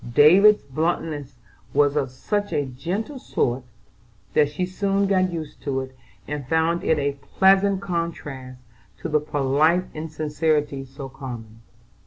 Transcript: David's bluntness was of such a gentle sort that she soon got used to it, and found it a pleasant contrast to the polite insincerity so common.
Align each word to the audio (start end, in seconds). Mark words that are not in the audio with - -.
David's 0.15 0.63
bluntness 0.63 1.35
was 1.75 1.95
of 1.95 2.09
such 2.09 2.51
a 2.51 2.65
gentle 2.65 3.19
sort 3.19 3.61
that 4.33 4.49
she 4.49 4.65
soon 4.65 5.05
got 5.05 5.31
used 5.31 5.61
to 5.61 5.79
it, 5.81 5.95
and 6.27 6.47
found 6.47 6.83
it 6.83 6.97
a 6.97 7.19
pleasant 7.37 7.81
contrast 7.83 8.59
to 8.97 9.07
the 9.09 9.19
polite 9.19 9.83
insincerity 9.93 10.85
so 10.85 11.07
common. 11.07 11.61